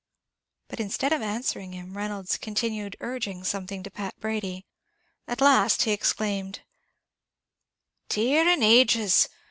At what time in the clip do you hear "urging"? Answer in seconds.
3.01-3.43